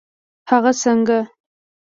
[0.49, 1.19] هغه څنګه؟